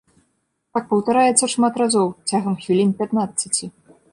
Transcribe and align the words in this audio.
Так 0.77 0.87
паўтараецца 0.93 1.49
шмат 1.55 1.77
разоў, 1.81 2.09
цягам 2.33 2.59
хвілін 2.63 2.99
пятнаццаці. 3.03 3.65